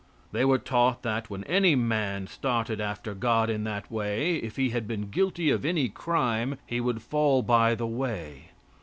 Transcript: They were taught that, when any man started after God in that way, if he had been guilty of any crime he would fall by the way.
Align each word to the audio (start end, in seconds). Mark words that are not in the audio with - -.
They 0.31 0.45
were 0.45 0.57
taught 0.57 1.03
that, 1.03 1.29
when 1.29 1.43
any 1.43 1.75
man 1.75 2.25
started 2.25 2.81
after 2.81 3.13
God 3.13 3.51
in 3.51 3.65
that 3.65 3.91
way, 3.91 4.37
if 4.37 4.55
he 4.55 4.71
had 4.71 4.87
been 4.87 5.11
guilty 5.11 5.51
of 5.51 5.63
any 5.63 5.89
crime 5.89 6.57
he 6.65 6.81
would 6.81 7.03
fall 7.03 7.43
by 7.43 7.75
the 7.75 7.85
way. 7.85 8.45